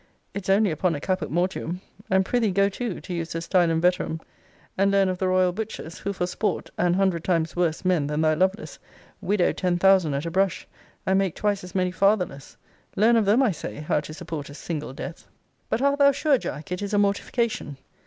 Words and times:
It's 0.33 0.49
only 0.49 0.71
upon 0.71 0.95
a 0.95 0.99
caput 0.99 1.29
mortuum: 1.29 1.79
and 2.09 2.25
pr'ythee 2.25 2.51
go 2.55 2.69
to, 2.69 2.99
to 2.99 3.13
use 3.13 3.33
the 3.33 3.39
stylum 3.39 3.79
veterum, 3.79 4.19
and 4.75 4.89
learn 4.89 5.09
of 5.09 5.19
the 5.19 5.27
royal 5.27 5.51
butchers; 5.51 5.99
who, 5.99 6.11
for 6.11 6.25
sport, 6.25 6.71
(an 6.75 6.95
hundred 6.95 7.23
times 7.23 7.55
worse 7.55 7.85
men 7.85 8.07
than 8.07 8.21
thy 8.21 8.33
Lovelace,) 8.33 8.79
widow 9.21 9.51
ten 9.51 9.77
thousand 9.77 10.15
at 10.15 10.25
a 10.25 10.31
brush, 10.31 10.67
and 11.05 11.19
make 11.19 11.35
twice 11.35 11.63
as 11.63 11.75
many 11.75 11.91
fatherless 11.91 12.57
learn 12.95 13.15
of 13.15 13.25
them, 13.25 13.43
I 13.43 13.51
say, 13.51 13.75
how 13.75 13.99
to 13.99 14.11
support 14.15 14.49
a 14.49 14.55
single 14.55 14.91
death. 14.91 15.27
But 15.69 15.83
art 15.83 15.99
thou 15.99 16.11
sure, 16.13 16.39
Jack, 16.39 16.71
it 16.71 16.81
is 16.81 16.95
a 16.95 16.97
mortification? 16.97 17.77